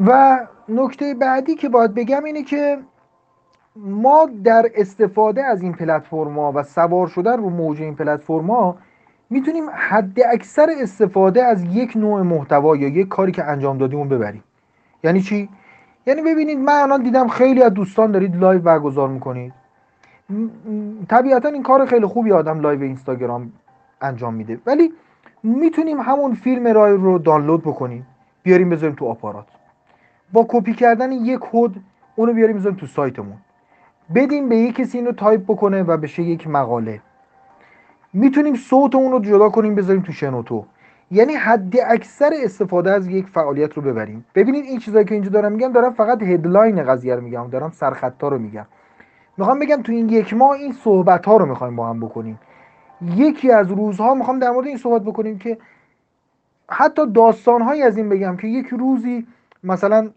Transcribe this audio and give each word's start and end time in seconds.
و 0.00 0.38
نکته 0.68 1.14
بعدی 1.14 1.54
که 1.54 1.68
باید 1.68 1.94
بگم 1.94 2.24
اینه 2.24 2.42
که 2.42 2.78
ما 3.76 4.28
در 4.44 4.66
استفاده 4.74 5.44
از 5.44 5.62
این 5.62 5.72
پلتفرما 5.72 6.52
و 6.52 6.62
سوار 6.62 7.06
شدن 7.06 7.36
رو 7.36 7.50
موج 7.50 7.82
این 7.82 7.94
پلتفرما 7.94 8.76
می‌تونیم 9.30 9.64
حد 9.72 10.20
اکثر 10.32 10.70
استفاده 10.80 11.44
از 11.44 11.64
یک 11.64 11.96
نوع 11.96 12.22
محتوا 12.22 12.76
یا 12.76 12.88
یک 12.88 13.08
کاری 13.08 13.32
که 13.32 13.44
انجام 13.44 13.78
دادیم 13.78 13.98
رو 13.98 14.04
ببریم. 14.04 14.44
یعنی 15.04 15.20
چی؟ 15.20 15.48
یعنی 16.06 16.22
ببینید 16.22 16.58
من 16.58 16.72
الان 16.82 17.02
دیدم 17.02 17.28
خیلی 17.28 17.62
از 17.62 17.74
دوستان 17.74 18.12
دارید 18.12 18.36
لایو 18.36 18.60
برگزار 18.60 19.08
می‌کنید. 19.08 19.52
طبیعتا 21.08 21.48
این 21.48 21.62
کار 21.62 21.86
خیلی 21.86 22.06
خوبی 22.06 22.32
آدم 22.32 22.60
لایو 22.60 22.82
اینستاگرام 22.82 23.52
انجام 24.00 24.34
میده. 24.34 24.58
ولی 24.66 24.92
می‌تونیم 25.42 26.00
همون 26.00 26.34
فیلم 26.34 26.66
لایو 26.66 26.92
رو 26.92 27.18
دانلود 27.18 27.62
بکنیم. 27.62 28.06
بیاریم 28.42 28.70
بذاریم 28.70 28.96
تو 28.96 29.06
آپارات. 29.06 29.46
با 30.32 30.46
کپی 30.48 30.74
کردن 30.74 31.12
یک 31.12 31.38
کد 31.40 31.70
اونو 32.16 32.32
بیاریم 32.32 32.56
بذاریم 32.56 32.78
تو 32.78 32.86
سایتمون. 32.86 33.36
بدیم 34.14 34.48
به 34.48 34.56
یک 34.56 34.76
کسی 34.76 34.98
اینو 34.98 35.12
تایپ 35.12 35.42
بکنه 35.44 35.82
و 35.82 35.96
بشه 35.96 36.22
یک 36.22 36.48
مقاله. 36.48 37.00
می‌تونیم 38.12 38.54
صوت 38.54 38.94
اون 38.94 39.12
رو 39.12 39.20
جدا 39.20 39.48
کنیم 39.48 39.74
بذاریم 39.74 40.02
تو 40.02 40.12
شنوتو 40.12 40.64
یعنی 41.10 41.34
حد 41.34 41.74
اکثر 41.86 42.32
استفاده 42.44 42.90
از 42.90 43.08
یک 43.08 43.26
فعالیت 43.26 43.74
رو 43.74 43.82
ببریم. 43.82 44.24
ببینید 44.34 44.64
این 44.64 44.78
چیزایی 44.78 45.04
که 45.04 45.14
اینجا 45.14 45.30
دارم 45.30 45.52
میگم 45.52 45.72
دارم 45.72 45.92
فقط 45.92 46.22
headline 46.22 46.82
قضیه 46.84 47.14
رو 47.14 47.20
میگم 47.20 47.48
دارم 47.50 47.70
سرخطا 47.70 48.28
رو 48.28 48.38
میگم. 48.38 48.66
می‌خوام 49.36 49.58
بگم 49.58 49.82
تو 49.82 49.92
این 49.92 50.08
یک 50.08 50.34
ماه 50.34 50.50
این 50.50 50.72
صحبت 50.72 51.26
ها 51.26 51.36
رو 51.36 51.46
می‌خوایم 51.46 51.76
با 51.76 51.88
هم 51.88 52.00
بکنیم. 52.00 52.38
یکی 53.00 53.50
از 53.50 53.70
روزها 53.70 54.14
می‌خوام 54.14 54.38
در 54.38 54.50
مورد 54.50 54.66
این 54.66 54.76
صحبت 54.76 55.02
بکنیم 55.02 55.38
که 55.38 55.58
حتی 56.68 57.06
داستان 57.06 57.62
از 57.62 57.96
این 57.96 58.08
بگم 58.08 58.36
که 58.36 58.48
یک 58.48 58.66
روزی 58.66 59.26
مثلا 59.66 60.10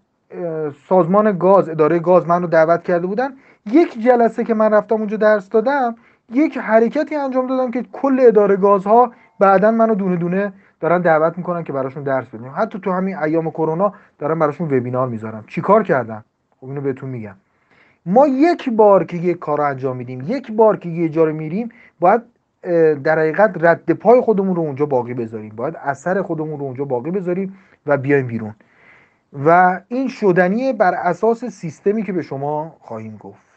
سازمان 0.90 1.38
گاز 1.38 1.70
اداره 1.70 2.00
گاز 2.00 2.28
من 2.28 2.42
رو 2.42 2.48
دعوت 2.48 2.84
کرده 2.84 3.08
بودن. 3.08 3.30
یک 3.66 4.04
جلسه 4.04 4.44
که 4.44 4.54
من 4.54 4.74
رفتم 4.74 4.96
اونجا 4.96 5.18
درس 5.18 5.50
دادم 5.50 5.96
یک 6.32 6.58
حرکتی 6.58 7.16
انجام 7.16 7.48
دادم 7.48 7.72
که 7.72 7.84
کل 7.92 8.20
اداره 8.22 8.56
گازها 8.56 9.12
بعدا 9.40 9.72
منو 9.72 9.96
دونه 9.96 10.16
دونه 10.16 10.54
دارن 10.80 11.02
دعوت 11.02 11.38
می‌کنن 11.38 11.64
که 11.64 11.74
براشون 11.74 12.04
درس 12.04 12.28
بدیم. 12.28 12.52
حتی 12.56 12.80
تو 12.80 12.92
همین 12.92 13.18
ایام 13.18 13.52
کرونا 13.52 13.94
دارن 14.20 14.40
براشون 14.40 14.68
وبینار 14.68 15.08
می‌ذارم 15.08 15.44
چیکار 15.48 15.84
کردم 15.84 16.24
خب 16.62 16.68
اینو 16.68 16.82
بهتون 16.82 17.10
میگم. 17.10 17.36
ما 18.06 18.28
یک 18.28 18.70
بار 18.70 19.04
که 19.04 19.18
یک 19.18 19.40
کار 19.40 19.62
انجام 19.62 19.98
میدیم 19.98 20.24
یک 20.28 20.52
بار 20.52 20.78
که 20.78 20.90
یه 20.90 21.10
جا 21.10 21.24
رو 21.24 21.34
میریم 21.34 21.70
باید 22.00 22.22
در 23.04 23.20
حقیقت 23.20 23.64
رد 23.64 23.92
پای 23.92 24.22
خودمون 24.22 24.56
رو 24.56 24.62
اونجا 24.62 24.86
باقی 24.86 25.14
بذاریم. 25.14 25.54
باید 25.56 25.76
اثر 25.84 26.22
خودمون 26.22 26.60
رو 26.60 26.66
اونجا 26.66 26.86
باقی 26.86 27.12
بذاریم 27.12 27.58
و 27.86 27.98
بیایم 27.98 28.28
بیرون. 28.28 28.56
و 29.34 29.82
این 29.88 30.08
شدنیه 30.08 30.74
بر 30.74 30.94
اساس 30.94 31.46
سیستمی 31.46 32.04
که 32.04 32.14
به 32.14 32.22
شما 32.22 32.78
خواهیم 32.82 33.18
گفت. 33.18 33.49